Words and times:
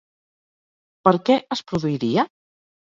Per 1.09 1.15
què 1.29 1.39
es 1.59 1.65
produiria? 1.71 2.29